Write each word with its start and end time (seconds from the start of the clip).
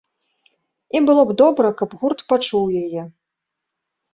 І 0.99 1.01
было 1.09 1.21
б 1.31 1.35
добра, 1.41 1.67
каб 1.81 1.89
гурт 1.99 2.19
пачуў 2.33 2.65
яе. 2.83 3.01